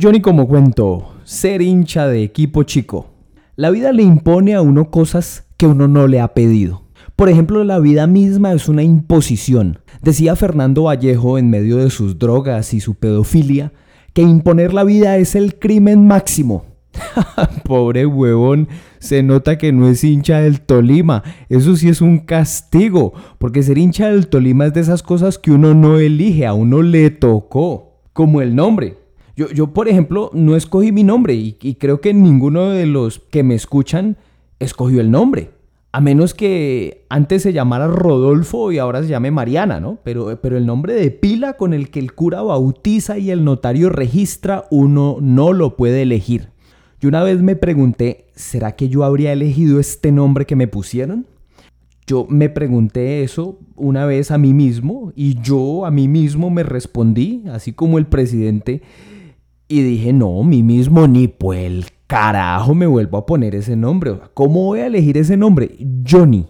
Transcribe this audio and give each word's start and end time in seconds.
Johnny 0.00 0.20
como 0.20 0.48
cuento, 0.48 1.12
ser 1.24 1.60
hincha 1.60 2.06
de 2.06 2.22
equipo 2.22 2.62
chico. 2.62 3.10
La 3.56 3.70
vida 3.70 3.92
le 3.92 4.02
impone 4.02 4.54
a 4.54 4.62
uno 4.62 4.90
cosas 4.90 5.46
que 5.56 5.66
uno 5.66 5.88
no 5.88 6.06
le 6.06 6.20
ha 6.20 6.34
pedido. 6.34 6.82
Por 7.16 7.28
ejemplo, 7.28 7.62
la 7.64 7.78
vida 7.78 8.06
misma 8.06 8.52
es 8.52 8.68
una 8.68 8.82
imposición. 8.82 9.80
Decía 10.00 10.36
Fernando 10.36 10.84
Vallejo 10.84 11.36
en 11.36 11.50
medio 11.50 11.76
de 11.76 11.90
sus 11.90 12.18
drogas 12.18 12.72
y 12.74 12.80
su 12.80 12.94
pedofilia 12.94 13.72
que 14.12 14.22
imponer 14.22 14.72
la 14.72 14.84
vida 14.84 15.16
es 15.18 15.34
el 15.34 15.58
crimen 15.58 16.06
máximo. 16.06 16.64
Pobre 17.64 18.06
huevón, 18.06 18.68
se 18.98 19.22
nota 19.22 19.58
que 19.58 19.72
no 19.72 19.88
es 19.88 20.04
hincha 20.04 20.40
del 20.40 20.60
Tolima. 20.60 21.22
Eso 21.48 21.76
sí 21.76 21.88
es 21.88 22.00
un 22.00 22.18
castigo, 22.18 23.12
porque 23.38 23.62
ser 23.62 23.78
hincha 23.78 24.08
del 24.08 24.28
Tolima 24.28 24.66
es 24.66 24.74
de 24.74 24.80
esas 24.80 25.02
cosas 25.02 25.38
que 25.38 25.50
uno 25.50 25.74
no 25.74 25.98
elige, 25.98 26.46
a 26.46 26.54
uno 26.54 26.82
le 26.82 27.10
tocó, 27.10 28.00
como 28.12 28.40
el 28.40 28.54
nombre. 28.54 29.01
Yo, 29.36 29.48
yo 29.50 29.72
por 29.72 29.88
ejemplo, 29.88 30.30
no 30.34 30.56
escogí 30.56 30.92
mi 30.92 31.04
nombre 31.04 31.34
y, 31.34 31.54
creo 31.74 32.00
que 32.00 32.12
ninguno 32.12 32.70
de 32.70 32.86
los 32.86 33.18
que 33.18 33.42
me 33.42 33.54
escuchan 33.54 34.16
escogió 34.58 35.00
el 35.00 35.10
nombre. 35.10 35.50
A 35.94 36.00
menos 36.00 36.32
que 36.32 37.04
antes 37.10 37.42
se 37.42 37.52
llamara 37.52 37.86
Rodolfo 37.86 38.72
y 38.72 38.78
ahora 38.78 39.02
se 39.02 39.08
llame 39.08 39.30
Mariana, 39.30 39.78
¿no? 39.78 39.98
Pero, 40.04 40.38
pero 40.40 40.56
el 40.56 40.64
nombre 40.64 40.94
de 40.94 41.10
pila 41.10 41.54
con 41.54 41.74
el 41.74 41.90
que 41.90 42.00
el 42.00 42.14
cura 42.14 42.40
bautiza 42.40 43.18
y 43.18 43.30
el 43.30 43.44
notario 43.44 43.90
registra, 43.90 44.64
uno 44.70 45.18
no 45.20 45.52
lo 45.52 45.76
puede 45.76 46.02
elegir. 46.02 46.48
Yo 47.02 47.08
una 47.08 47.22
vez 47.22 47.42
me 47.42 47.56
pregunté, 47.56 48.26
¿será 48.34 48.76
que 48.76 48.88
yo 48.88 49.04
habría 49.04 49.32
elegido 49.32 49.80
este 49.80 50.12
nombre 50.12 50.46
que 50.46 50.56
me 50.56 50.68
pusieron? 50.68 51.26
Yo 52.06 52.26
me 52.28 52.48
pregunté 52.48 53.22
eso 53.22 53.58
una 53.76 54.06
vez 54.06 54.30
a 54.30 54.38
mí 54.38 54.54
mismo 54.54 55.12
y 55.14 55.40
yo 55.40 55.84
a 55.84 55.90
mí 55.90 56.08
mismo 56.08 56.48
me 56.48 56.62
respondí, 56.62 57.42
así 57.50 57.72
como 57.72 57.98
el 57.98 58.06
presidente, 58.06 58.82
y 59.72 59.82
dije, 59.82 60.12
no, 60.12 60.42
mí 60.42 60.62
mismo 60.62 61.06
ni 61.08 61.28
por 61.28 61.56
el 61.56 61.86
carajo 62.06 62.74
me 62.74 62.86
vuelvo 62.86 63.16
a 63.16 63.24
poner 63.24 63.54
ese 63.54 63.74
nombre. 63.74 64.18
¿Cómo 64.34 64.64
voy 64.66 64.80
a 64.80 64.86
elegir 64.86 65.16
ese 65.16 65.38
nombre? 65.38 65.78
Johnny. 66.06 66.44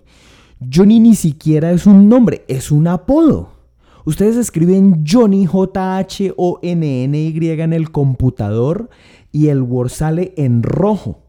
Johnny 0.73 0.99
ni 0.99 1.15
siquiera 1.15 1.71
es 1.71 1.87
un 1.87 2.09
nombre, 2.09 2.45
es 2.49 2.73
un 2.73 2.89
apodo. 2.89 3.51
Ustedes 4.05 4.37
escriben 4.37 5.05
Johnny 5.07 5.47
J-H-O-N-N-Y 5.47 6.01
en 7.49 7.73
el 7.73 7.93
computador 7.93 8.91
y 9.31 9.47
el 9.49 9.63
Word 9.63 9.91
sale 9.91 10.35
en 10.37 10.65
rojo. 10.65 11.21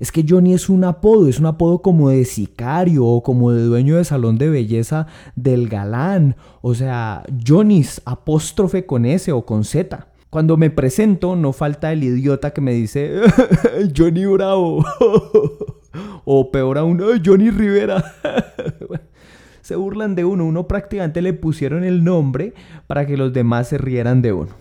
Es 0.00 0.10
que 0.10 0.24
Johnny 0.26 0.54
es 0.54 0.70
un 0.70 0.84
apodo, 0.84 1.28
es 1.28 1.38
un 1.38 1.44
apodo 1.46 1.82
como 1.82 2.08
de 2.08 2.24
sicario 2.24 3.04
o 3.04 3.22
como 3.22 3.52
de 3.52 3.62
dueño 3.62 3.98
de 3.98 4.06
salón 4.06 4.38
de 4.38 4.48
belleza 4.48 5.06
del 5.36 5.68
galán. 5.68 6.36
O 6.62 6.74
sea, 6.74 7.24
Johnny's 7.46 8.00
apóstrofe 8.06 8.86
con 8.86 9.04
S 9.04 9.30
o 9.30 9.44
con 9.44 9.64
Z. 9.64 10.08
Cuando 10.32 10.56
me 10.56 10.70
presento, 10.70 11.36
no 11.36 11.52
falta 11.52 11.92
el 11.92 12.02
idiota 12.02 12.54
que 12.54 12.62
me 12.62 12.72
dice 12.72 13.20
Johnny 13.94 14.24
Bravo. 14.24 14.82
o 16.24 16.50
peor 16.50 16.78
aún, 16.78 17.02
Johnny 17.22 17.50
Rivera. 17.50 18.02
se 19.60 19.76
burlan 19.76 20.14
de 20.14 20.24
uno. 20.24 20.46
Uno 20.46 20.66
prácticamente 20.66 21.20
le 21.20 21.34
pusieron 21.34 21.84
el 21.84 22.02
nombre 22.02 22.54
para 22.86 23.06
que 23.06 23.18
los 23.18 23.34
demás 23.34 23.68
se 23.68 23.76
rieran 23.76 24.22
de 24.22 24.32
uno. 24.32 24.52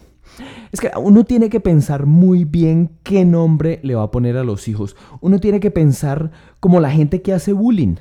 Es 0.73 0.81
que 0.81 0.91
uno 0.97 1.23
tiene 1.23 1.49
que 1.49 1.61
pensar 1.61 2.05
muy 2.05 2.43
bien 2.43 2.89
qué 3.03 3.23
nombre 3.23 3.79
le 3.81 3.95
va 3.95 4.03
a 4.03 4.11
poner 4.11 4.35
a 4.35 4.43
los 4.43 4.67
hijos. 4.67 4.97
Uno 5.21 5.39
tiene 5.39 5.61
que 5.61 5.71
pensar 5.71 6.31
como 6.59 6.81
la 6.81 6.91
gente 6.91 7.21
que 7.21 7.31
hace 7.31 7.53
bullying. 7.53 7.95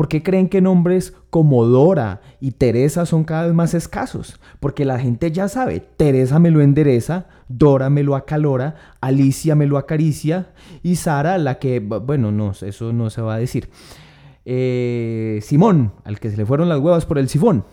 ¿Por 0.00 0.08
qué 0.08 0.22
creen 0.22 0.48
que 0.48 0.62
nombres 0.62 1.12
como 1.28 1.66
Dora 1.66 2.22
y 2.40 2.52
Teresa 2.52 3.04
son 3.04 3.22
cada 3.22 3.44
vez 3.44 3.52
más 3.52 3.74
escasos? 3.74 4.40
Porque 4.58 4.86
la 4.86 4.98
gente 4.98 5.30
ya 5.30 5.46
sabe, 5.46 5.80
Teresa 5.80 6.38
me 6.38 6.50
lo 6.50 6.62
endereza, 6.62 7.26
Dora 7.48 7.90
me 7.90 8.02
lo 8.02 8.16
acalora, 8.16 8.76
Alicia 9.02 9.56
me 9.56 9.66
lo 9.66 9.76
acaricia 9.76 10.54
y 10.82 10.96
Sara 10.96 11.36
la 11.36 11.58
que, 11.58 11.80
bueno, 11.80 12.32
no, 12.32 12.52
eso 12.52 12.94
no 12.94 13.10
se 13.10 13.20
va 13.20 13.34
a 13.34 13.38
decir. 13.38 13.68
Eh, 14.46 15.40
Simón, 15.42 15.92
al 16.04 16.18
que 16.18 16.30
se 16.30 16.38
le 16.38 16.46
fueron 16.46 16.70
las 16.70 16.78
huevas 16.78 17.04
por 17.04 17.18
el 17.18 17.28
sifón. 17.28 17.66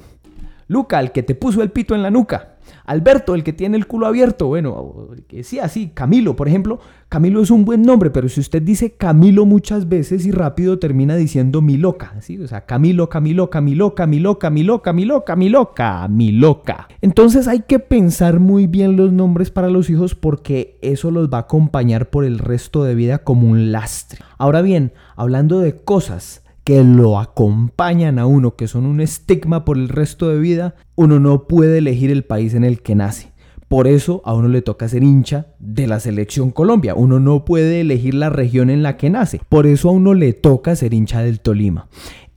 Luca, 0.67 0.97
al 0.97 1.11
que 1.11 1.23
te 1.23 1.35
puso 1.35 1.63
el 1.63 1.71
pito 1.71 1.95
en 1.95 2.03
la 2.03 2.11
nuca. 2.11 2.57
Alberto, 2.85 3.35
el 3.35 3.43
que 3.43 3.53
tiene 3.53 3.77
el 3.77 3.87
culo 3.87 4.07
abierto. 4.07 4.47
Bueno, 4.47 5.09
que 5.27 5.43
sí, 5.43 5.59
así. 5.59 5.91
Camilo, 5.93 6.35
por 6.35 6.47
ejemplo. 6.47 6.79
Camilo 7.09 7.41
es 7.41 7.51
un 7.51 7.63
buen 7.63 7.83
nombre, 7.83 8.09
pero 8.09 8.27
si 8.27 8.41
usted 8.41 8.61
dice 8.61 8.91
Camilo 8.91 9.45
muchas 9.45 9.87
veces 9.87 10.25
y 10.25 10.31
rápido 10.31 10.79
termina 10.79 11.15
diciendo 11.15 11.61
mi 11.61 11.77
loca. 11.77 12.15
¿sí? 12.19 12.37
O 12.39 12.47
sea, 12.47 12.65
Camilo, 12.65 13.09
Camilo, 13.09 13.49
Camilo, 13.49 13.95
Camilo, 13.95 14.39
Camilo, 14.39 14.81
Camilo, 14.81 15.23
Camilo, 15.23 15.73
Camiloca. 15.73 16.87
Entonces 17.01 17.47
hay 17.47 17.61
que 17.61 17.79
pensar 17.79 18.39
muy 18.39 18.67
bien 18.67 18.97
los 18.97 19.13
nombres 19.13 19.51
para 19.51 19.69
los 19.69 19.89
hijos 19.89 20.15
porque 20.15 20.77
eso 20.81 21.11
los 21.11 21.29
va 21.29 21.37
a 21.37 21.41
acompañar 21.41 22.09
por 22.09 22.25
el 22.25 22.39
resto 22.39 22.83
de 22.83 22.95
vida 22.95 23.19
como 23.19 23.49
un 23.49 23.71
lastre. 23.71 24.19
Ahora 24.37 24.61
bien, 24.61 24.91
hablando 25.15 25.59
de 25.59 25.77
cosas 25.77 26.43
que 26.67 26.83
lo 26.83 27.17
acompañan 27.17 28.19
a 28.19 28.25
uno, 28.25 28.57
que 28.57 28.67
son 28.67 28.85
un 28.85 28.99
estigma 28.99 29.63
por 29.63 29.77
el 29.77 29.87
resto 29.87 30.27
de 30.27 30.37
vida, 30.37 30.75
uno 30.95 31.17
no 31.17 31.47
puede 31.47 31.77
elegir 31.77 32.11
el 32.11 32.25
país 32.25 32.53
en 32.55 32.65
el 32.65 32.81
que 32.81 32.93
nace. 32.93 33.31
Por 33.69 33.87
eso 33.87 34.21
a 34.25 34.33
uno 34.33 34.49
le 34.49 34.61
toca 34.61 34.89
ser 34.89 35.01
hincha 35.01 35.47
de 35.59 35.87
la 35.87 36.01
selección 36.01 36.51
Colombia. 36.51 36.93
Uno 36.93 37.21
no 37.21 37.45
puede 37.45 37.79
elegir 37.79 38.15
la 38.15 38.29
región 38.29 38.69
en 38.69 38.83
la 38.83 38.97
que 38.97 39.09
nace. 39.09 39.39
Por 39.47 39.65
eso 39.65 39.87
a 39.87 39.93
uno 39.93 40.13
le 40.13 40.33
toca 40.33 40.75
ser 40.75 40.93
hincha 40.93 41.21
del 41.21 41.39
Tolima. 41.39 41.87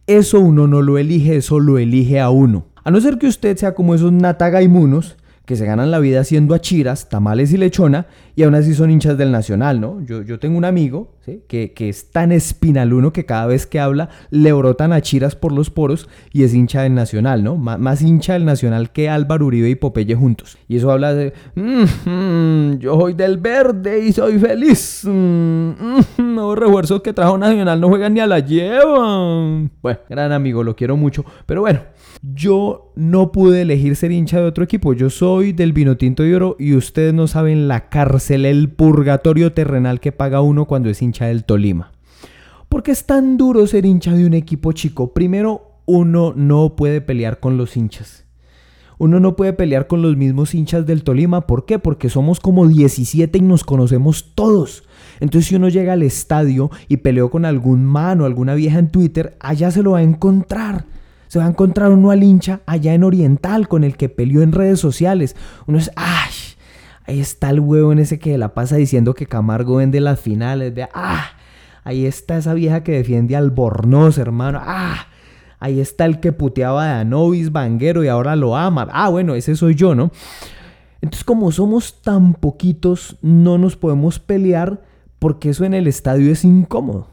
Eso 0.07 0.39
uno 0.39 0.69
no 0.69 0.81
lo 0.81 0.99
elige, 0.99 1.35
eso 1.35 1.59
lo 1.59 1.79
elige 1.79 2.21
a 2.21 2.31
uno. 2.31 2.67
A 2.85 2.93
no 2.93 3.01
ser 3.01 3.19
que 3.19 3.27
usted 3.27 3.57
sea 3.57 3.75
como 3.75 3.97
esos 3.97 4.13
natagaimunos 4.13 5.17
que 5.45 5.57
se 5.57 5.67
ganan 5.67 5.91
la 5.91 5.99
vida 5.99 6.21
haciendo 6.21 6.55
achiras, 6.55 7.09
tamales 7.09 7.53
y 7.53 7.57
lechona, 7.57 8.07
y 8.37 8.45
aún 8.45 8.55
así 8.55 8.75
son 8.75 8.93
hinchas 8.93 9.19
del 9.19 9.33
Nacional, 9.33 9.81
¿no? 9.81 10.01
Yo, 10.03 10.23
yo 10.23 10.39
tengo 10.39 10.57
un 10.57 10.65
amigo 10.65 11.17
que, 11.49 11.73
es 11.89 12.11
tan 12.11 12.33
espinaluno 12.33 13.13
que 13.13 13.25
cada 13.25 13.47
vez 13.47 13.67
que 13.67 13.81
habla 13.81 14.09
le 14.31 14.53
brotan 14.53 14.93
achiras 14.93 15.37
por 15.37 15.53
los 15.53 15.71
poros 15.71 16.09
y 16.33 16.45
es 16.45 16.55
hincha 16.55 16.83
del 16.83 16.95
Nacional, 16.95 17.45
¿no? 17.45 17.57
más 17.57 18.03
hincha 18.03 18.35
del 18.35 18.45
Nacional 18.45 18.91
que 18.91 19.09
Álvaro 19.09 19.47
Uribe 19.47 19.69
y 19.69 19.75
Popeye 19.75 20.15
juntos. 20.15 20.59
Y 20.69 20.77
eso 20.77 20.91
habla 20.91 21.15
de, 21.15 21.33
mm, 21.55 22.79
yo 22.79 22.99
soy 22.99 23.15
del 23.15 23.39
verde 23.39 24.07
y 24.07 24.13
soy 24.13 24.39
feliz. 24.39 25.03
Mm, 25.05 25.71
mm, 26.17 26.55
refuerzos 26.55 27.03
que 27.03 27.13
trajo 27.13 27.39
Nacional 27.39 27.81
no 27.81 27.89
juegan 27.89 28.15
ni 28.15 28.21
a 28.21 28.27
la 28.27 28.41
llevan. 28.41 29.71
Bueno, 29.83 30.01
gran 30.09 30.33
amigo, 30.33 30.63
lo 30.63 30.75
quiero 30.77 30.97
mucho, 30.97 31.25
pero 31.47 31.61
bueno. 31.61 31.81
Yo 32.23 32.93
no 32.97 33.33
pude 33.33 33.63
elegir 33.63 33.97
ser 33.97 34.13
hincha 34.13 34.39
de 34.39 34.45
otro 34.45 34.63
equipo. 34.63 34.93
Yo 34.93 35.09
soy 35.09 35.53
del 35.53 35.73
vino 35.73 35.97
tinto 35.97 36.27
y 36.27 36.35
oro 36.35 36.55
y 36.59 36.75
ustedes 36.75 37.15
no 37.15 37.27
saben 37.27 37.67
la 37.67 37.89
cárcel, 37.89 38.45
el 38.45 38.69
purgatorio 38.69 39.55
terrenal 39.55 40.01
que 40.01 40.13
paga 40.13 40.43
uno 40.43 40.67
cuando 40.67 40.91
es 40.91 41.01
hincha 41.01 41.10
del 41.13 41.45
Tolima. 41.45 41.93
¿Por 42.69 42.83
qué 42.83 42.93
es 42.93 43.05
tan 43.05 43.37
duro 43.37 43.67
ser 43.67 43.85
hincha 43.85 44.15
de 44.15 44.27
un 44.27 44.35
equipo 44.35 44.73
chico? 44.73 45.13
Primero, 45.13 45.81
uno 45.87 46.33
no 46.37 46.77
puede 46.77 47.01
pelear 47.01 47.41
con 47.41 47.57
los 47.57 47.77
hinchas. 47.77 48.25
Uno 48.99 49.19
no 49.19 49.35
puede 49.35 49.53
pelear 49.53 49.87
con 49.87 50.03
los 50.03 50.17
mismos 50.17 50.55
hinchas 50.55 50.87
del 50.87 51.03
Tolima. 51.03 51.47
¿Por 51.47 51.65
qué? 51.65 51.79
Porque 51.79 52.11
somos 52.11 52.39
como 52.39 52.69
17 52.69 53.39
y 53.39 53.41
nos 53.41 53.65
conocemos 53.65 54.33
todos. 54.35 54.85
Entonces 55.21 55.49
si 55.49 55.57
uno 55.57 55.69
llega 55.69 55.95
al 55.95 56.03
estadio 56.03 56.71
y 56.87 56.99
peleó 56.99 57.31
con 57.31 57.45
algún 57.45 57.85
man 57.85 58.21
o 58.21 58.25
alguna 58.25 58.55
vieja 58.55 58.79
en 58.79 58.91
Twitter, 58.91 59.37
allá 59.41 59.71
se 59.71 59.83
lo 59.83 59.93
va 59.93 59.99
a 59.99 60.03
encontrar 60.03 60.85
se 61.31 61.39
va 61.39 61.45
a 61.45 61.49
encontrar 61.49 61.93
uno 61.93 62.11
al 62.11 62.25
hincha 62.25 62.61
allá 62.67 62.93
en 62.93 63.05
Oriental 63.05 63.69
con 63.69 63.85
el 63.85 63.97
que 63.97 64.09
peleó 64.09 64.43
en 64.43 64.51
redes 64.51 64.81
sociales. 64.81 65.37
Uno 65.69 65.79
es, 65.79 65.93
¡ay! 65.95 66.33
Ahí 67.11 67.19
está 67.19 67.51
el 67.51 67.59
huevo 67.59 67.91
en 67.91 67.99
ese 67.99 68.21
que 68.21 68.39
la 68.39 68.55
pasa 68.55 68.77
diciendo 68.77 69.15
que 69.15 69.27
Camargo 69.27 69.79
vende 69.79 70.01
las 70.01 70.21
finales. 70.21 70.73
¡ah! 70.95 71.31
Ahí 71.83 72.07
está 72.07 72.37
esa 72.37 72.55
vieja 72.55 72.85
que 72.85 72.93
defiende 72.93 73.35
al 73.35 73.51
Bornoz, 73.51 74.17
hermano. 74.17 74.61
¡ah! 74.63 75.09
Ahí 75.59 75.81
está 75.81 76.05
el 76.05 76.21
que 76.21 76.31
puteaba 76.31 77.01
a 77.01 77.05
Novis 77.05 77.51
Vanguero 77.51 78.05
y 78.05 78.07
ahora 78.07 78.37
lo 78.37 78.57
ama. 78.57 78.87
Ah, 78.93 79.09
bueno, 79.09 79.35
ese 79.35 79.57
soy 79.57 79.75
yo, 79.75 79.97
¿no? 79.97 80.13
Entonces, 81.01 81.25
como 81.25 81.51
somos 81.51 82.01
tan 82.01 82.35
poquitos, 82.35 83.17
no 83.23 83.59
nos 83.59 83.75
podemos 83.75 84.21
pelear 84.21 84.81
porque 85.19 85.51
eso 85.51 85.65
en 85.65 85.75
el 85.75 85.89
estadio 85.89 86.31
es 86.31 86.45
incómodo. 86.45 87.09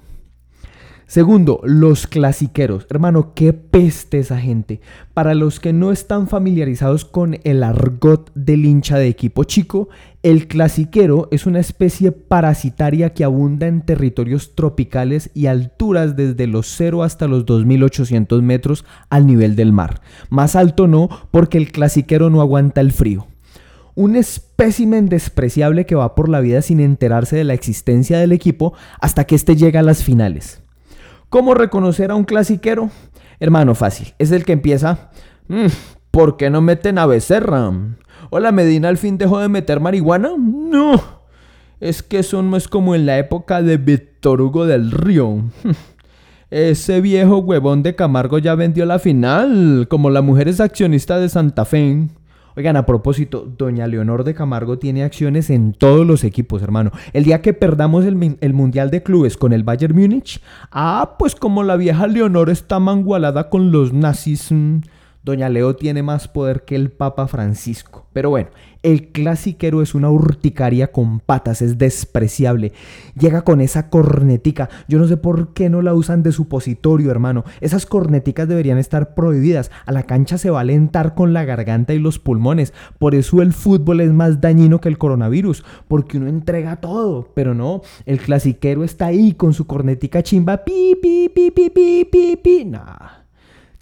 Segundo, 1.07 1.61
los 1.63 2.05
clasiqueros. 2.05 2.85
Hermano, 2.89 3.31
qué 3.33 3.53
peste 3.53 4.19
esa 4.19 4.37
gente. 4.39 4.81
Para 5.13 5.35
los 5.35 5.61
que 5.61 5.71
no 5.71 5.93
están 5.93 6.27
familiarizados 6.27 7.05
con 7.05 7.37
el 7.45 7.63
argot 7.63 8.29
del 8.35 8.65
hincha 8.65 8.97
de 8.97 9.07
equipo 9.07 9.45
chico, 9.45 9.87
el 10.21 10.49
clasiquero 10.49 11.29
es 11.31 11.45
una 11.45 11.61
especie 11.61 12.11
parasitaria 12.11 13.13
que 13.13 13.23
abunda 13.23 13.67
en 13.67 13.83
territorios 13.83 14.53
tropicales 14.53 15.31
y 15.33 15.45
alturas 15.45 16.17
desde 16.17 16.45
los 16.45 16.67
0 16.75 17.03
hasta 17.03 17.29
los 17.29 17.45
2800 17.45 18.43
metros 18.43 18.83
al 19.09 19.25
nivel 19.27 19.55
del 19.55 19.71
mar. 19.71 20.01
Más 20.29 20.57
alto 20.57 20.87
no, 20.87 21.07
porque 21.31 21.57
el 21.57 21.71
clasiquero 21.71 22.29
no 22.29 22.41
aguanta 22.41 22.81
el 22.81 22.91
frío 22.91 23.27
un 23.95 24.15
espécimen 24.15 25.09
despreciable 25.09 25.87
que 25.87 25.95
va 25.95 26.13
por 26.13 26.29
la 26.29 26.39
vida 26.39 26.61
sin 26.61 26.79
enterarse 26.79 27.35
de 27.35 27.43
la 27.43 27.55
existencia 27.55 28.19
del 28.19 28.31
equipo 28.31 28.73
hasta 29.01 29.23
que 29.23 29.33
éste 29.33 29.55
llega 29.55 29.79
a 29.79 29.83
las 29.83 30.03
finales. 30.03 30.61
¿Cómo 31.29 31.53
reconocer 31.53 32.11
a 32.11 32.15
un 32.15 32.23
clasiquero? 32.23 32.89
Hermano, 33.39 33.75
fácil. 33.75 34.13
Es 34.17 34.31
el 34.31 34.45
que 34.45 34.53
empieza. 34.53 35.09
Mm, 35.49 35.67
¿Por 36.09 36.37
qué 36.37 36.49
no 36.49 36.61
meten 36.61 36.97
a 36.97 37.05
Becerra? 37.05 37.71
Hola, 38.29 38.51
Medina 38.53 38.87
al 38.87 38.97
fin 38.97 39.17
dejó 39.17 39.39
de 39.39 39.49
meter 39.49 39.81
marihuana. 39.81 40.31
No. 40.37 41.01
Es 41.79 42.01
que 42.01 42.19
eso 42.19 42.41
no 42.41 42.55
es 42.55 42.67
como 42.67 42.95
en 42.95 43.05
la 43.05 43.17
época 43.17 43.61
de 43.61 43.77
Víctor 43.77 44.41
Hugo 44.41 44.65
del 44.65 44.91
Río. 44.91 45.43
Ese 46.49 47.01
viejo 47.01 47.39
huevón 47.39 47.83
de 47.83 47.93
Camargo 47.93 48.37
ya 48.37 48.55
vendió 48.55 48.85
la 48.85 48.99
final, 48.99 49.87
como 49.89 50.09
la 50.09 50.21
mujer 50.21 50.47
es 50.47 50.61
accionista 50.61 51.19
de 51.19 51.27
Santa 51.27 51.65
Fe. 51.65 52.07
Oigan, 52.57 52.75
a 52.75 52.87
propósito, 52.87 53.47
doña 53.55 53.85
Leonor 53.85 54.23
de 54.23 54.33
Camargo 54.33 54.79
tiene 54.79 55.03
acciones 55.03 55.51
en 55.51 55.73
todos 55.73 56.07
los 56.07 56.23
equipos, 56.23 56.63
hermano. 56.63 56.89
El 57.13 57.23
día 57.23 57.39
que 57.43 57.53
perdamos 57.53 58.03
el, 58.03 58.15
Mundial 58.55 58.89
de 58.89 59.03
Clubes 59.03 59.37
con 59.37 59.53
el 59.53 59.61
Bayern 59.61 59.95
Múnich, 59.95 60.41
ah, 60.71 61.17
pues 61.19 61.35
como 61.35 61.61
la 61.61 61.75
vieja 61.75 62.07
Leonor 62.07 62.49
está 62.49 62.79
mangualada 62.79 63.51
con 63.51 63.71
los 63.71 63.93
nazis, 63.93 64.51
mm, 64.51 64.79
doña 65.21 65.49
Leo 65.49 65.75
tiene 65.75 66.01
más 66.01 66.27
poder 66.27 66.65
que 66.65 66.75
el 66.75 66.89
Papa 66.89 67.27
Francisco. 67.27 68.07
Pero 68.11 68.31
bueno, 68.31 68.49
el 68.83 69.09
clasiquero 69.11 69.81
es 69.81 69.95
una 69.95 70.09
urticaria 70.09 70.91
con 70.91 71.19
patas, 71.19 71.61
es 71.61 71.77
despreciable. 71.77 72.73
Llega 73.19 73.43
con 73.43 73.61
esa 73.61 73.89
cornetica. 73.89 74.69
Yo 74.87 74.99
no 74.99 75.07
sé 75.07 75.17
por 75.17 75.53
qué 75.53 75.69
no 75.69 75.81
la 75.81 75.93
usan 75.93 76.23
de 76.23 76.31
supositorio, 76.31 77.11
hermano. 77.11 77.43
Esas 77.61 77.85
corneticas 77.85 78.47
deberían 78.47 78.77
estar 78.77 79.13
prohibidas. 79.13 79.71
A 79.85 79.91
la 79.91 80.03
cancha 80.03 80.37
se 80.37 80.49
va 80.49 80.59
a 80.59 80.61
alentar 80.61 81.15
con 81.15 81.33
la 81.33 81.45
garganta 81.45 81.93
y 81.93 81.99
los 81.99 82.19
pulmones. 82.19 82.73
Por 82.99 83.15
eso 83.15 83.41
el 83.41 83.53
fútbol 83.53 84.01
es 84.01 84.11
más 84.11 84.41
dañino 84.41 84.81
que 84.81 84.89
el 84.89 84.97
coronavirus, 84.97 85.63
porque 85.87 86.17
uno 86.17 86.27
entrega 86.27 86.77
todo. 86.77 87.29
Pero 87.33 87.53
no, 87.53 87.81
el 88.05 88.19
clasiquero 88.19 88.83
está 88.83 89.07
ahí 89.07 89.33
con 89.33 89.53
su 89.53 89.67
cornetica 89.67 90.23
chimba. 90.23 90.63
Pi, 90.63 90.97
pi, 91.01 91.29
pi, 91.33 91.51
pi, 91.51 91.69
pi, 91.69 92.05
pi, 92.05 92.35
pi. 92.37 92.65
Nah. 92.65 93.16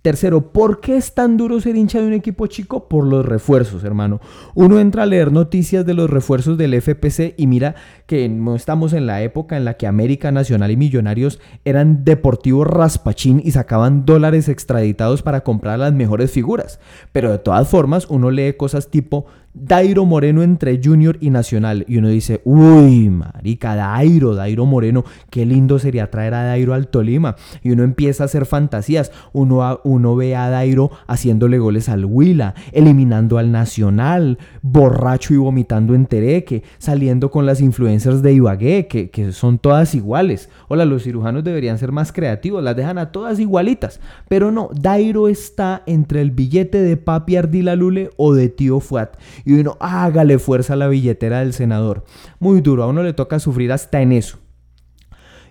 Tercero, 0.06 0.52
¿por 0.52 0.82
qué 0.82 0.98
es 0.98 1.16
tan 1.16 1.36
duro 1.36 1.60
ser 1.60 1.76
hincha 1.76 2.00
de 2.00 2.06
un 2.06 2.14
equipo 2.14 2.46
chico? 2.46 2.88
Por 2.88 3.08
los 3.08 3.26
refuerzos, 3.26 3.84
hermano. 3.84 4.22
Uno 4.54 4.80
entra 4.80 5.02
a 5.02 5.08
leer 5.08 5.32
noticias 5.32 5.84
de 5.84 5.96
los 5.96 6.12
refuerzos 6.12 6.60
del 6.60 6.80
FPC 6.80 7.34
y 7.38 7.48
mira 7.48 7.74
que 8.06 8.30
no 8.30 8.56
estamos 8.56 8.94
en 8.94 9.08
la 9.08 9.22
época 9.24 9.58
en 9.58 9.66
la 9.66 9.76
que 9.76 9.88
América 9.88 10.32
Nacional 10.32 10.72
y 10.72 10.78
Millonarios 10.78 11.40
eran 11.64 12.04
deportivos 12.04 12.68
raspachín 12.68 13.42
y 13.44 13.52
sacaban 13.52 14.06
dólares 14.06 14.48
extraditados 14.48 15.22
para 15.22 15.42
comprar 15.42 15.80
las 15.80 15.94
mejores 15.94 16.32
figuras. 16.32 16.80
Pero 17.12 17.32
de 17.32 17.40
todas 17.40 17.68
formas, 17.68 18.06
uno 18.10 18.32
lee 18.32 18.54
cosas 18.54 18.90
tipo 18.90 19.26
Dairo 19.58 20.04
Moreno 20.04 20.44
entre 20.44 20.82
Junior 20.84 21.18
y 21.22 21.30
Nacional. 21.30 21.86
Y 21.88 21.98
uno 21.98 22.10
dice, 22.10 22.42
uy, 22.44 23.10
marica, 23.10 23.76
Dairo, 23.76 24.36
Dairo 24.36 24.66
Moreno, 24.66 25.06
qué 25.30 25.46
lindo 25.46 25.80
sería 25.80 26.12
traer 26.12 26.34
a 26.34 26.44
Dairo 26.44 26.74
al 26.74 26.90
Tolima. 26.90 27.38
Y 27.64 27.72
uno 27.72 27.84
empieza 27.84 28.24
a 28.24 28.26
hacer 28.26 28.46
fantasías. 28.46 29.14
Uno, 29.32 29.80
uno 29.86 30.16
ve 30.18 30.36
a 30.36 30.50
Dairo 30.50 30.92
haciéndole 31.08 31.58
goles 31.58 31.88
al 31.88 32.04
Huila, 32.04 32.54
eliminando 32.74 33.38
al 33.38 33.54
Nacional, 33.54 34.40
borracho 34.62 35.34
y 35.34 35.38
vomitando 35.38 35.96
en 35.96 36.06
Tereque, 36.06 36.64
saliendo 36.78 37.32
con 37.32 37.46
las 37.46 37.62
de 38.04 38.34
Ibagué, 38.34 38.88
que, 38.88 39.10
que 39.10 39.32
son 39.32 39.58
todas 39.58 39.96
iguales. 39.96 40.50
Hola, 40.68 40.86
los 40.86 41.04
cirujanos 41.04 41.44
deberían 41.44 41.78
ser 41.78 41.92
más 41.92 42.12
creativos, 42.12 42.64
las 42.64 42.76
dejan 42.76 42.98
a 42.98 43.12
todas 43.12 43.40
igualitas. 43.40 44.00
Pero 44.28 44.52
no, 44.52 44.70
Dairo 44.74 45.28
está 45.28 45.84
entre 45.86 46.22
el 46.22 46.32
billete 46.32 46.82
de 46.82 46.98
Papi 46.98 47.38
Ardila 47.38 47.76
Lule 47.76 48.10
o 48.18 48.34
de 48.34 48.50
Tío 48.50 48.80
Fuat 48.80 49.18
y 49.46 49.54
uno 49.54 49.78
hágale 49.80 50.40
fuerza 50.40 50.74
a 50.74 50.78
la 50.78 50.88
billetera 50.88 51.40
del 51.40 51.54
senador. 51.54 52.04
Muy 52.40 52.62
duro, 52.62 52.84
a 52.84 52.88
uno 52.88 53.02
le 53.02 53.14
toca 53.14 53.40
sufrir 53.40 53.72
hasta 53.72 54.02
en 54.02 54.12
eso. 54.12 54.38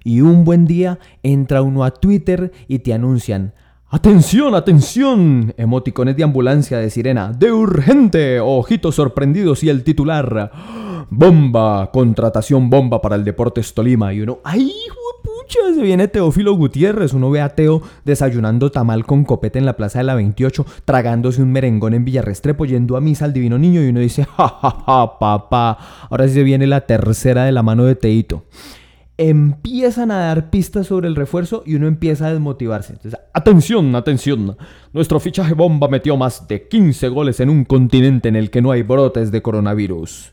Y 0.05 0.21
un 0.21 0.45
buen 0.45 0.67
día 0.67 0.99
entra 1.23 1.63
uno 1.63 1.83
a 1.83 1.91
Twitter 1.91 2.53
y 2.69 2.81
te 2.81 2.93
anuncian, 2.93 3.55
Atención, 3.95 4.57
atención. 4.57 5.55
Emoticones 5.57 6.17
de 6.17 6.25
ambulancia 6.25 6.79
de 6.79 6.91
sirena. 6.91 7.33
De 7.33 7.53
urgente. 7.53 8.41
Ojitos 8.41 8.97
sorprendidos 8.97 9.63
y 9.63 9.69
el 9.69 9.85
titular. 9.85 10.51
Bomba. 11.11 11.93
Contratación 11.93 12.71
bomba 12.71 13.01
para 13.01 13.15
el 13.15 13.23
Deportes 13.23 13.73
Tolima. 13.73 14.13
Y 14.13 14.23
uno, 14.23 14.41
¡ay, 14.43 14.73
se 15.49 15.81
viene 15.81 16.09
Teófilo 16.09 16.55
Gutiérrez. 16.55 17.13
Uno 17.13 17.31
ve 17.31 17.41
a 17.41 17.51
Teo 17.51 17.83
desayunando 18.05 18.73
tamal 18.73 19.07
con 19.07 19.23
copete 19.23 19.61
en 19.61 19.65
la 19.65 19.77
plaza 19.77 20.01
de 20.01 20.07
la 20.07 20.17
28, 20.17 20.67
tragándose 20.85 21.41
un 21.41 21.53
merengón 21.53 21.95
en 21.95 22.05
Villarrestrepo, 22.05 22.65
yendo 22.65 22.97
a 22.97 23.01
misa 23.01 23.27
al 23.27 23.33
divino 23.33 23.59
niño. 23.59 23.81
Y 23.81 23.91
uno 23.91 24.01
dice, 24.01 24.25
ja, 24.25 25.19
papá. 25.21 25.79
Ahora 26.11 26.27
sí 26.27 26.35
se 26.35 26.43
viene 26.43 26.67
la 26.67 26.81
tercera 26.81 27.45
de 27.45 27.53
la 27.53 27.63
mano 27.63 27.85
de 27.85 27.95
Teito. 27.95 28.43
Empiezan 29.17 30.11
a 30.11 30.19
dar 30.19 30.51
pistas 30.51 30.89
sobre 30.89 31.07
el 31.07 31.15
refuerzo 31.15 31.63
y 31.65 31.77
uno 31.77 31.87
empieza 31.87 32.27
a 32.27 32.33
desmotivarse. 32.33 32.95
Entonces, 32.95 33.21
atención, 33.33 33.95
atención. 33.95 34.57
Nuestro 34.93 35.21
fichaje 35.21 35.55
bomba 35.55 35.87
metió 35.89 36.17
más 36.17 36.49
de 36.49 36.67
15 36.67 37.09
goles 37.09 37.39
en 37.39 37.51
un 37.51 37.65
continente 37.65 38.29
en 38.29 38.37
el 38.37 38.51
que 38.51 38.61
no 38.61 38.73
hay 38.73 38.83
brotes 38.83 39.31
de 39.31 39.41
coronavirus. 39.41 40.33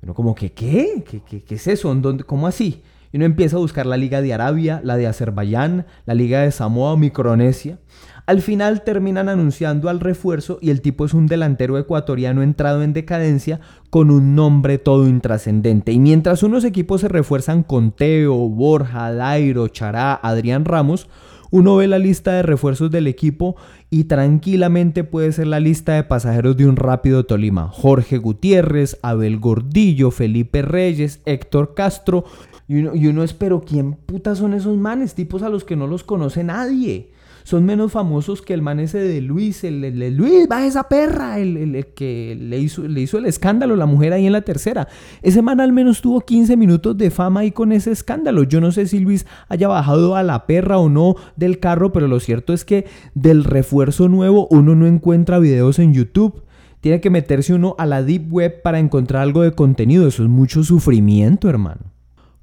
Pero 0.00 0.14
como 0.14 0.34
que, 0.34 0.52
¿qué? 0.52 1.04
¿Qué, 1.08 1.22
qué, 1.28 1.42
qué 1.42 1.54
es 1.54 1.66
eso? 1.68 1.94
¿Dónde, 1.94 2.24
¿Cómo 2.24 2.46
así? 2.46 2.82
Y 3.12 3.16
uno 3.16 3.26
empieza 3.26 3.56
a 3.56 3.60
buscar 3.60 3.86
la 3.86 3.96
Liga 3.96 4.22
de 4.22 4.32
Arabia, 4.32 4.80
la 4.84 4.96
de 4.96 5.06
Azerbaiyán, 5.06 5.86
la 6.06 6.14
Liga 6.14 6.42
de 6.42 6.52
Samoa 6.52 6.92
o 6.92 6.96
Micronesia. 6.96 7.78
Al 8.26 8.42
final 8.42 8.84
terminan 8.84 9.28
anunciando 9.28 9.88
al 9.88 9.98
refuerzo 9.98 10.58
y 10.62 10.70
el 10.70 10.80
tipo 10.82 11.04
es 11.04 11.14
un 11.14 11.26
delantero 11.26 11.78
ecuatoriano 11.78 12.42
entrado 12.42 12.84
en 12.84 12.92
decadencia 12.92 13.58
con 13.90 14.10
un 14.12 14.36
nombre 14.36 14.78
todo 14.78 15.08
intrascendente. 15.08 15.90
Y 15.90 15.98
mientras 15.98 16.44
unos 16.44 16.64
equipos 16.64 17.00
se 17.00 17.08
refuerzan 17.08 17.64
con 17.64 17.90
Teo, 17.90 18.36
Borja, 18.48 19.12
Dairo, 19.12 19.66
Chará, 19.66 20.14
Adrián 20.14 20.64
Ramos, 20.64 21.08
uno 21.50 21.74
ve 21.74 21.88
la 21.88 21.98
lista 21.98 22.32
de 22.32 22.44
refuerzos 22.44 22.92
del 22.92 23.08
equipo 23.08 23.56
y 23.90 24.04
tranquilamente 24.04 25.02
puede 25.02 25.32
ser 25.32 25.48
la 25.48 25.58
lista 25.58 25.94
de 25.94 26.04
pasajeros 26.04 26.56
de 26.56 26.68
un 26.68 26.76
rápido 26.76 27.26
Tolima. 27.26 27.66
Jorge 27.66 28.18
Gutiérrez, 28.18 28.98
Abel 29.02 29.40
Gordillo, 29.40 30.12
Felipe 30.12 30.62
Reyes, 30.62 31.20
Héctor 31.26 31.74
Castro 31.74 32.24
y 32.70 32.76
uno, 32.76 32.94
y 32.94 33.08
uno 33.08 33.24
es, 33.24 33.32
pero 33.32 33.62
¿quién 33.62 33.94
puta 33.94 34.36
son 34.36 34.54
esos 34.54 34.78
manes? 34.78 35.16
Tipos 35.16 35.42
a 35.42 35.48
los 35.48 35.64
que 35.64 35.74
no 35.74 35.88
los 35.88 36.04
conoce 36.04 36.44
nadie. 36.44 37.10
Son 37.42 37.64
menos 37.66 37.90
famosos 37.90 38.42
que 38.42 38.54
el 38.54 38.62
man 38.62 38.78
ese 38.78 38.98
de 38.98 39.20
Luis, 39.20 39.64
el, 39.64 39.82
el, 39.82 40.16
Luis, 40.16 40.46
va 40.48 40.64
esa 40.64 40.84
perra, 40.84 41.40
el, 41.40 41.88
que 41.96 42.38
le 42.40 42.60
hizo, 42.60 42.86
le 42.86 43.00
hizo 43.00 43.18
el 43.18 43.26
escándalo, 43.26 43.74
la 43.74 43.86
mujer 43.86 44.12
ahí 44.12 44.24
en 44.24 44.30
la 44.30 44.42
tercera. 44.42 44.86
Ese 45.20 45.42
man 45.42 45.58
al 45.58 45.72
menos 45.72 46.00
tuvo 46.00 46.20
15 46.20 46.56
minutos 46.56 46.96
de 46.96 47.10
fama 47.10 47.40
ahí 47.40 47.50
con 47.50 47.72
ese 47.72 47.90
escándalo. 47.90 48.44
Yo 48.44 48.60
no 48.60 48.70
sé 48.70 48.86
si 48.86 49.00
Luis 49.00 49.26
haya 49.48 49.66
bajado 49.66 50.14
a 50.14 50.22
la 50.22 50.46
perra 50.46 50.78
o 50.78 50.88
no 50.88 51.16
del 51.34 51.58
carro, 51.58 51.90
pero 51.90 52.06
lo 52.06 52.20
cierto 52.20 52.52
es 52.52 52.64
que 52.64 52.86
del 53.14 53.42
refuerzo 53.42 54.08
nuevo 54.08 54.46
uno 54.48 54.76
no 54.76 54.86
encuentra 54.86 55.40
videos 55.40 55.80
en 55.80 55.92
YouTube. 55.92 56.44
Tiene 56.80 57.00
que 57.00 57.10
meterse 57.10 57.52
uno 57.52 57.74
a 57.78 57.86
la 57.86 58.04
deep 58.04 58.32
web 58.32 58.62
para 58.62 58.78
encontrar 58.78 59.22
algo 59.22 59.42
de 59.42 59.56
contenido. 59.56 60.06
Eso 60.06 60.22
es 60.22 60.28
mucho 60.28 60.62
sufrimiento, 60.62 61.48
hermano. 61.48 61.99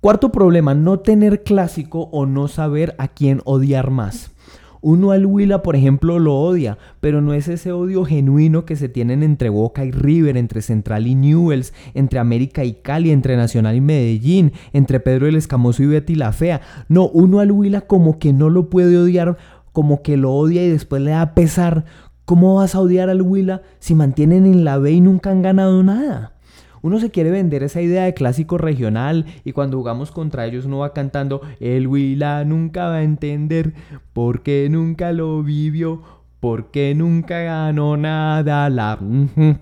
Cuarto 0.08 0.32
problema, 0.32 0.74
no 0.74 1.02
tener 1.02 1.44
clásico 1.44 2.08
o 2.14 2.26
no 2.26 2.48
saber 2.48 2.96
a 2.98 3.10
quién 3.10 3.42
odiar 3.44 3.92
más. 3.92 4.32
Uno 4.80 5.12
al 5.12 5.26
Huila, 5.26 5.62
por 5.64 5.76
ejemplo, 5.76 6.18
lo 6.18 6.34
odia, 6.34 6.78
pero 7.02 7.22
no 7.22 7.34
es 7.34 7.50
ese 7.50 7.74
odio 7.74 8.06
genuino 8.06 8.64
que 8.64 8.78
se 8.78 8.88
tienen 8.88 9.22
entre 9.22 9.50
Boca 9.50 9.84
y 9.84 9.92
River, 9.92 10.38
entre 10.38 10.62
Central 10.62 11.08
y 11.08 11.16
Newells, 11.16 11.74
entre 11.94 12.20
América 12.20 12.64
y 12.64 12.76
Cali, 12.76 13.12
entre 13.12 13.36
Nacional 13.36 13.76
y 13.76 13.82
Medellín, 13.82 14.54
entre 14.72 15.02
Pedro 15.02 15.28
el 15.28 15.36
Escamoso 15.36 15.84
y 15.84 15.88
Betty 15.88 16.16
la 16.16 16.32
Fea. 16.32 16.62
No, 16.88 17.10
uno 17.10 17.42
al 17.42 17.52
Huila 17.52 17.82
como 17.82 18.18
que 18.18 18.32
no 18.32 18.50
lo 18.50 18.70
puede 18.70 18.98
odiar, 18.98 19.36
como 19.74 20.04
que 20.04 20.16
lo 20.16 20.32
odia 20.32 20.64
y 20.64 20.70
después 20.70 21.02
le 21.02 21.12
da 21.12 21.34
pesar. 21.34 21.84
¿Cómo 22.24 22.56
vas 22.56 22.76
a 22.76 22.80
odiar 22.80 23.10
al 23.10 23.22
Huila 23.22 23.62
si 23.80 23.94
mantienen 23.94 24.46
en 24.46 24.64
la 24.64 24.78
B 24.78 24.90
y 24.90 25.02
nunca 25.02 25.32
han 25.32 25.42
ganado 25.42 25.84
nada? 25.84 26.37
Uno 26.82 27.00
se 27.00 27.12
quiere 27.12 27.32
vender 27.32 27.64
esa 27.64 27.82
idea 27.82 28.04
de 28.04 28.14
clásico 28.14 28.58
regional 28.58 29.26
y 29.44 29.52
cuando 29.52 29.78
jugamos 29.78 30.12
contra 30.12 30.46
ellos 30.46 30.66
uno 30.66 30.80
va 30.80 30.94
cantando 30.94 31.42
El 31.60 31.88
Huila 31.88 32.46
nunca 32.46 32.88
va 32.88 32.98
a 32.98 33.04
entender 33.04 33.74
porque 34.14 34.68
nunca 34.70 35.12
lo 35.12 35.44
vivió, 35.44 36.02
porque 36.40 36.94
nunca 36.96 37.40
ganó 37.40 37.98
nada, 37.98 38.70
la 38.70 39.00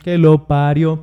que 0.04 0.18
lo 0.18 0.46
parió 0.48 1.02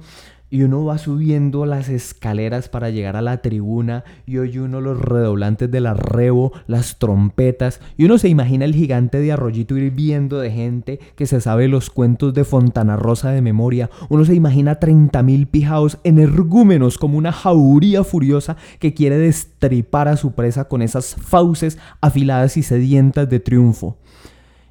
y 0.52 0.64
uno 0.64 0.84
va 0.84 0.98
subiendo 0.98 1.64
las 1.64 1.88
escaleras 1.88 2.68
para 2.68 2.90
llegar 2.90 3.16
a 3.16 3.22
la 3.22 3.40
tribuna 3.40 4.04
y 4.26 4.36
oye 4.36 4.60
uno 4.60 4.82
los 4.82 5.00
redoblantes 5.00 5.70
del 5.70 5.86
arrebo, 5.86 6.52
las 6.66 6.98
trompetas 6.98 7.80
y 7.96 8.04
uno 8.04 8.18
se 8.18 8.28
imagina 8.28 8.66
el 8.66 8.74
gigante 8.74 9.18
de 9.18 9.32
Arroyito 9.32 9.78
hirviendo 9.78 10.38
de 10.40 10.50
gente 10.50 11.00
que 11.16 11.24
se 11.24 11.40
sabe 11.40 11.68
los 11.68 11.88
cuentos 11.88 12.34
de 12.34 12.44
Fontana 12.44 12.96
Rosa 12.96 13.30
de 13.30 13.40
memoria, 13.40 13.88
uno 14.10 14.26
se 14.26 14.34
imagina 14.34 14.78
30.000 14.78 15.46
pijaos 15.46 15.98
energúmenos 16.04 16.98
como 16.98 17.16
una 17.16 17.32
jauría 17.32 18.04
furiosa 18.04 18.58
que 18.78 18.92
quiere 18.92 19.16
destripar 19.16 20.06
a 20.06 20.18
su 20.18 20.32
presa 20.32 20.68
con 20.68 20.82
esas 20.82 21.14
fauces 21.14 21.78
afiladas 22.02 22.58
y 22.58 22.62
sedientas 22.62 23.26
de 23.30 23.40
triunfo. 23.40 23.96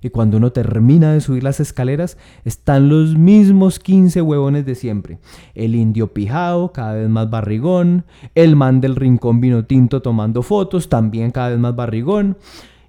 Y 0.01 0.10
cuando 0.10 0.38
uno 0.38 0.51
termina 0.51 1.13
de 1.13 1.22
subir 1.22 1.43
las 1.43 1.60
escaleras, 1.60 2.17
están 2.43 2.89
los 2.89 3.15
mismos 3.15 3.79
15 3.79 4.22
huevones 4.22 4.65
de 4.65 4.75
siempre. 4.75 5.20
El 5.53 5.75
indio 5.75 6.13
pijao, 6.13 6.74
cada 6.74 6.93
vez 6.96 7.10
más 7.10 7.29
barrigón. 7.29 8.05
El 8.34 8.55
man 8.55 8.81
del 8.81 8.96
rincón 8.96 9.41
vino 9.41 9.65
tinto 9.65 10.01
tomando 10.01 10.41
fotos, 10.41 10.89
también 10.89 11.31
cada 11.31 11.50
vez 11.50 11.60
más 11.60 11.75
barrigón. 11.75 12.38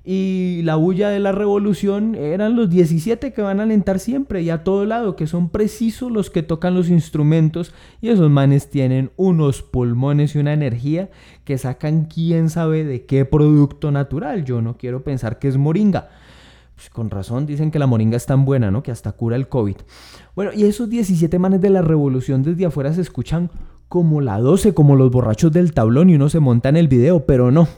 Y 0.05 0.63
la 0.65 0.75
bulla 0.75 1.11
de 1.11 1.21
la 1.21 1.31
revolución 1.31 2.17
eran 2.17 2.57
los 2.57 2.69
17 2.69 3.33
que 3.33 3.43
van 3.43 3.61
a 3.61 3.63
alentar 3.63 4.01
siempre 4.01 4.43
y 4.43 4.51
a 4.51 4.65
todo 4.65 4.85
lado, 4.85 5.15
que 5.15 5.29
son 5.29 5.49
precisos 5.49 6.11
los 6.11 6.29
que 6.29 6.43
tocan 6.43 6.75
los 6.75 6.89
instrumentos. 6.89 7.73
Y 8.01 8.09
esos 8.09 8.29
manes 8.29 8.69
tienen 8.69 9.13
unos 9.17 9.63
pulmones 9.63 10.35
y 10.35 10.39
una 10.39 10.55
energía 10.55 11.11
que 11.45 11.57
sacan 11.57 12.07
quién 12.07 12.51
sabe 12.51 12.85
de 12.85 13.05
qué 13.05 13.25
producto 13.25 13.93
natural. 13.93 14.45
Yo 14.45 14.61
no 14.61 14.77
quiero 14.77 15.05
pensar 15.05 15.39
que 15.39 15.47
es 15.47 15.57
moringa. 15.57 16.09
Con 16.91 17.11
razón 17.11 17.47
dicen 17.47 17.71
que 17.71 17.79
la 17.79 17.87
moringa 17.87 18.17
es 18.17 18.27
tan 18.27 18.45
buena, 18.45 18.71
¿no? 18.71 18.83
Que 18.83 18.91
hasta 18.91 19.13
cura 19.13 19.37
el 19.37 19.49
COVID. 19.49 19.77
Bueno, 20.35 20.53
y 20.55 20.65
esos 20.65 20.89
17 20.89 21.39
manes 21.39 21.61
de 21.61 21.71
la 21.71 21.83
revolución 21.83 22.43
desde 22.43 22.67
afuera 22.67 22.93
se 22.93 23.01
escuchan 23.01 23.51
como 23.89 24.21
la 24.21 24.39
12, 24.39 24.75
como 24.75 24.97
los 24.97 25.11
borrachos 25.11 25.53
del 25.53 25.75
tablón 25.75 26.11
y 26.11 26.15
uno 26.15 26.29
se 26.29 26.41
monta 26.41 26.69
en 26.69 26.77
el 26.77 26.89
video, 26.89 27.27
pero 27.27 27.51
no. 27.51 27.69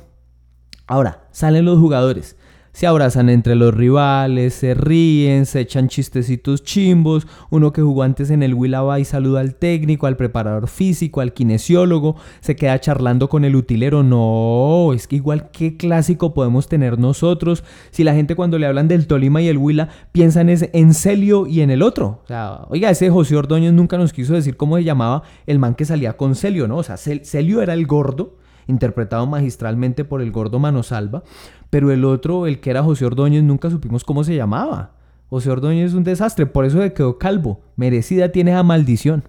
Ahora, 0.86 1.26
salen 1.32 1.64
los 1.64 1.78
jugadores 1.78 2.36
se 2.74 2.88
abrazan 2.88 3.30
entre 3.30 3.54
los 3.54 3.72
rivales, 3.72 4.52
se 4.52 4.74
ríen, 4.74 5.46
se 5.46 5.60
echan 5.60 5.86
chistecitos 5.88 6.64
chimbos, 6.64 7.26
uno 7.48 7.72
que 7.72 7.80
jugó 7.80 8.02
antes 8.02 8.30
en 8.30 8.42
el 8.42 8.52
Willaba 8.52 8.98
y 8.98 9.04
saluda 9.04 9.40
al 9.40 9.54
técnico, 9.54 10.08
al 10.08 10.16
preparador 10.16 10.66
físico, 10.66 11.20
al 11.20 11.32
kinesiólogo, 11.32 12.16
se 12.40 12.56
queda 12.56 12.80
charlando 12.80 13.28
con 13.28 13.44
el 13.44 13.54
utilero, 13.54 14.02
no, 14.02 14.92
es 14.92 15.06
que 15.06 15.16
igual 15.16 15.50
qué 15.52 15.76
clásico 15.76 16.34
podemos 16.34 16.66
tener 16.66 16.98
nosotros 16.98 17.62
si 17.92 18.02
la 18.02 18.12
gente 18.12 18.34
cuando 18.34 18.58
le 18.58 18.66
hablan 18.66 18.88
del 18.88 19.06
Tolima 19.06 19.40
y 19.40 19.46
el 19.46 19.56
Huila 19.56 19.88
piensan 20.10 20.48
en 20.50 20.94
Celio 20.94 21.46
y 21.46 21.60
en 21.60 21.70
el 21.70 21.80
otro, 21.80 22.22
o 22.24 22.26
sea, 22.26 22.62
oiga, 22.70 22.90
ese 22.90 23.08
José 23.08 23.36
Ordóñez 23.36 23.72
nunca 23.72 23.96
nos 23.98 24.12
quiso 24.12 24.34
decir 24.34 24.56
cómo 24.56 24.76
se 24.76 24.84
llamaba 24.84 25.22
el 25.46 25.60
man 25.60 25.76
que 25.76 25.84
salía 25.84 26.16
con 26.16 26.34
Celio, 26.34 26.66
¿no? 26.66 26.78
O 26.78 26.82
sea, 26.82 26.96
Celio 26.96 27.62
era 27.62 27.72
el 27.72 27.86
gordo, 27.86 28.34
interpretado 28.66 29.26
magistralmente 29.26 30.04
por 30.04 30.22
el 30.22 30.30
gordo 30.30 30.58
Manosalva, 30.58 31.22
pero 31.70 31.90
el 31.90 32.04
otro, 32.04 32.46
el 32.46 32.60
que 32.60 32.70
era 32.70 32.82
José 32.82 33.04
Ordóñez, 33.06 33.42
nunca 33.42 33.70
supimos 33.70 34.04
cómo 34.04 34.24
se 34.24 34.36
llamaba. 34.36 34.92
José 35.28 35.50
Ordóñez 35.50 35.90
es 35.90 35.94
un 35.94 36.04
desastre, 36.04 36.46
por 36.46 36.64
eso 36.64 36.80
se 36.80 36.92
quedó 36.92 37.18
calvo. 37.18 37.60
Merecida 37.76 38.30
tiene 38.30 38.52
esa 38.52 38.62
maldición. 38.62 39.24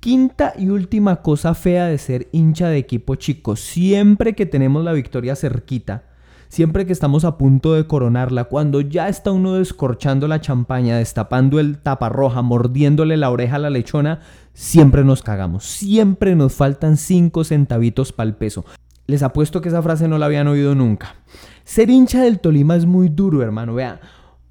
Quinta 0.00 0.52
y 0.58 0.68
última 0.68 1.22
cosa 1.22 1.54
fea 1.54 1.86
de 1.86 1.98
ser 1.98 2.28
hincha 2.32 2.68
de 2.68 2.78
equipo 2.78 3.14
chico. 3.14 3.54
Siempre 3.54 4.34
que 4.34 4.46
tenemos 4.46 4.82
la 4.82 4.92
victoria 4.92 5.36
cerquita, 5.36 6.04
siempre 6.52 6.84
que 6.84 6.92
estamos 6.92 7.24
a 7.24 7.38
punto 7.38 7.72
de 7.72 7.86
coronarla, 7.86 8.44
cuando 8.44 8.82
ya 8.82 9.08
está 9.08 9.30
uno 9.30 9.54
descorchando 9.54 10.28
la 10.28 10.42
champaña, 10.42 10.98
destapando 10.98 11.58
el 11.58 11.78
taparroja, 11.78 12.42
mordiéndole 12.42 13.16
la 13.16 13.30
oreja 13.30 13.56
a 13.56 13.58
la 13.58 13.70
lechona, 13.70 14.20
siempre 14.52 15.02
nos 15.02 15.22
cagamos. 15.22 15.64
Siempre 15.64 16.36
nos 16.36 16.52
faltan 16.52 16.98
cinco 16.98 17.44
centavitos 17.44 18.12
para 18.12 18.28
el 18.28 18.34
peso. 18.34 18.66
Les 19.06 19.22
apuesto 19.22 19.62
que 19.62 19.70
esa 19.70 19.80
frase 19.80 20.08
no 20.08 20.18
la 20.18 20.26
habían 20.26 20.46
oído 20.46 20.74
nunca. 20.74 21.14
Ser 21.64 21.88
hincha 21.88 22.22
del 22.22 22.38
Tolima 22.38 22.76
es 22.76 22.84
muy 22.84 23.08
duro, 23.08 23.40
hermano. 23.40 23.72
Vean, 23.72 23.98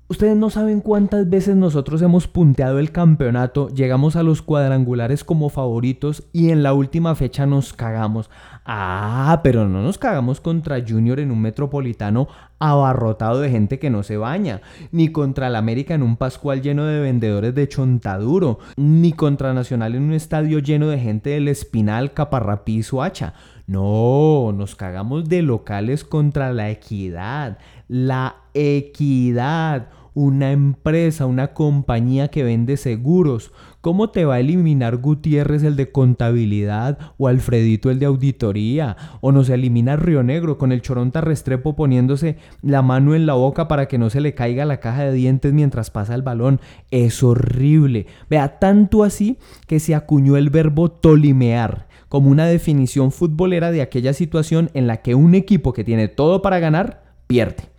ustedes 0.07 0.35
no 0.35 0.49
saben 0.49 0.81
cuántas 0.81 1.29
veces 1.29 1.55
nosotros 1.55 2.01
hemos 2.01 2.27
punteado 2.27 2.79
el 2.79 2.91
campeonato, 2.91 3.69
llegamos 3.69 4.15
a 4.15 4.23
los 4.23 4.41
cuadrangulares 4.41 5.23
como 5.23 5.49
favoritos 5.49 6.23
y 6.33 6.49
en 6.49 6.63
la 6.63 6.73
última 6.73 7.13
fecha 7.13 7.45
nos 7.45 7.73
cagamos. 7.73 8.31
Ah, 8.63 9.41
pero 9.43 9.67
no 9.67 9.81
nos 9.81 9.97
cagamos 9.97 10.39
contra 10.39 10.83
Junior 10.87 11.19
en 11.19 11.31
un 11.31 11.41
metropolitano 11.41 12.27
abarrotado 12.59 13.41
de 13.41 13.49
gente 13.49 13.79
que 13.79 13.89
no 13.89 14.03
se 14.03 14.17
baña, 14.17 14.61
ni 14.91 15.11
contra 15.11 15.47
el 15.47 15.55
América 15.55 15.95
en 15.95 16.03
un 16.03 16.15
Pascual 16.15 16.61
lleno 16.61 16.85
de 16.85 16.99
vendedores 16.99 17.55
de 17.55 17.67
chontaduro, 17.67 18.59
ni 18.77 19.13
contra 19.13 19.55
Nacional 19.55 19.95
en 19.95 20.03
un 20.03 20.13
estadio 20.13 20.59
lleno 20.59 20.89
de 20.89 20.99
gente 20.99 21.31
del 21.31 21.47
Espinal, 21.47 22.13
Caparrapí 22.13 22.77
y 22.77 22.83
Suacha. 22.83 23.33
No, 23.65 24.51
nos 24.53 24.75
cagamos 24.75 25.27
de 25.27 25.41
locales 25.41 26.03
contra 26.03 26.53
la 26.53 26.69
equidad. 26.69 27.57
La 27.87 28.35
equidad. 28.53 29.87
Una 30.13 30.51
empresa, 30.51 31.25
una 31.25 31.53
compañía 31.53 32.27
que 32.27 32.43
vende 32.43 32.75
seguros. 32.75 33.51
¿Cómo 33.79 34.09
te 34.09 34.25
va 34.25 34.35
a 34.35 34.39
eliminar 34.41 34.97
Gutiérrez 34.97 35.63
el 35.63 35.75
de 35.75 35.91
contabilidad 35.91 36.99
o 37.17 37.29
Alfredito 37.29 37.89
el 37.89 37.99
de 37.99 38.07
auditoría? 38.07 38.97
¿O 39.21 39.31
nos 39.31 39.49
elimina 39.49 39.95
Río 39.95 40.21
Negro 40.21 40.57
con 40.57 40.71
el 40.71 40.81
choronta 40.81 41.21
Restrepo 41.21 41.75
poniéndose 41.75 42.37
la 42.61 42.81
mano 42.81 43.15
en 43.15 43.25
la 43.25 43.35
boca 43.35 43.69
para 43.69 43.87
que 43.87 43.97
no 43.97 44.09
se 44.09 44.19
le 44.19 44.35
caiga 44.35 44.65
la 44.65 44.81
caja 44.81 45.03
de 45.03 45.13
dientes 45.13 45.53
mientras 45.53 45.89
pasa 45.89 46.13
el 46.13 46.23
balón? 46.23 46.59
Es 46.91 47.23
horrible. 47.23 48.07
Vea, 48.29 48.59
tanto 48.59 49.03
así 49.03 49.37
que 49.65 49.79
se 49.79 49.95
acuñó 49.95 50.35
el 50.35 50.49
verbo 50.49 50.91
tolimear 50.91 51.87
como 52.11 52.29
una 52.29 52.45
definición 52.45 53.13
futbolera 53.13 53.71
de 53.71 53.81
aquella 53.81 54.11
situación 54.11 54.69
en 54.73 54.85
la 54.85 54.97
que 54.97 55.15
un 55.15 55.33
equipo 55.33 55.71
que 55.71 55.85
tiene 55.85 56.09
todo 56.09 56.41
para 56.41 56.59
ganar 56.59 57.03
pierde. 57.25 57.69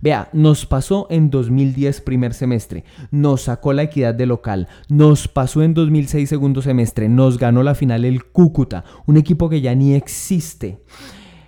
Vea, 0.00 0.28
nos 0.32 0.64
pasó 0.64 1.08
en 1.10 1.28
2010 1.28 2.02
primer 2.02 2.32
semestre, 2.32 2.84
nos 3.10 3.42
sacó 3.42 3.72
la 3.72 3.82
equidad 3.82 4.14
de 4.14 4.26
local, 4.26 4.68
nos 4.88 5.26
pasó 5.26 5.62
en 5.62 5.74
2006 5.74 6.28
segundo 6.28 6.62
semestre, 6.62 7.08
nos 7.08 7.36
ganó 7.36 7.64
la 7.64 7.74
final 7.74 8.04
el 8.04 8.24
Cúcuta, 8.24 8.84
un 9.06 9.16
equipo 9.16 9.48
que 9.48 9.60
ya 9.60 9.74
ni 9.74 9.94
existe. 9.94 10.78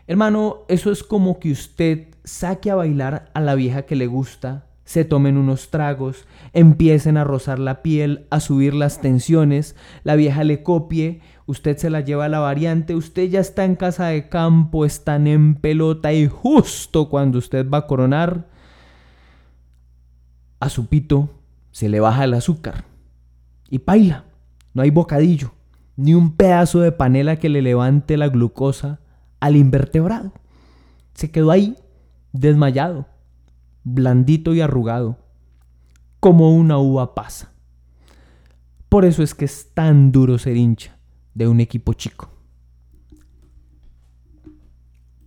Hermano, 0.09 0.65
eso 0.69 0.91
es 0.91 1.05
como 1.05 1.39
que 1.39 1.53
usted 1.53 2.09
saque 2.25 2.71
a 2.71 2.75
bailar 2.75 3.31
a 3.35 3.41
la 3.41 3.55
vieja 3.55 3.83
que 3.83 3.95
le 3.95 4.09
gusta, 4.09 4.67
se 4.83 5.05
tomen 5.05 5.37
unos 5.37 5.71
tragos, 5.71 6.27
empiecen 6.53 7.17
a 7.17 7.23
rozar 7.23 7.61
la 7.61 7.81
piel, 7.83 8.27
a 8.31 8.41
subir 8.41 8.75
las 8.75 9.01
tensiones, 9.01 9.77
la 10.03 10.17
vieja 10.17 10.43
le 10.43 10.65
copie, 10.65 11.21
usted 11.51 11.77
se 11.79 11.91
la 11.91 12.01
lleva 12.01 12.27
a 12.27 12.29
la 12.29 12.39
variante, 12.39 12.95
usted 12.95 13.29
ya 13.29 13.41
está 13.41 13.65
en 13.65 13.75
casa 13.75 14.07
de 14.07 14.29
campo, 14.29 14.85
están 14.85 15.27
en 15.27 15.57
pelota 15.57 16.13
y 16.13 16.29
justo 16.29 17.09
cuando 17.09 17.39
usted 17.39 17.69
va 17.69 17.79
a 17.79 17.87
coronar, 17.89 18.47
a 20.61 20.69
su 20.69 20.87
pito 20.87 21.29
se 21.73 21.89
le 21.89 21.99
baja 21.99 22.23
el 22.23 22.35
azúcar 22.35 22.85
y 23.69 23.81
paila, 23.81 24.27
no 24.75 24.83
hay 24.83 24.91
bocadillo, 24.91 25.53
ni 25.97 26.15
un 26.15 26.37
pedazo 26.37 26.81
de 26.81 26.93
panela 26.93 27.37
que 27.37 27.49
le 27.49 27.63
levante 27.63 28.17
la 28.17 28.29
glucosa 28.29 29.01
al 29.41 29.57
invertebrado. 29.57 30.33
Se 31.15 31.33
quedó 31.33 31.51
ahí, 31.51 31.77
desmayado, 32.33 33.07
blandito 33.83 34.55
y 34.55 34.61
arrugado, 34.61 35.19
como 36.21 36.55
una 36.55 36.79
uva 36.79 37.17
pasa. 37.17 37.53
Por 38.89 39.05
eso 39.05 39.25
es 39.25 39.35
que 39.35 39.47
es 39.47 39.75
tan 39.75 40.13
duro 40.13 40.39
ser 40.39 40.57
hincha 40.57 41.00
de 41.35 41.49
un 41.49 41.61
equipo 41.61 41.93
chico. 41.93 42.40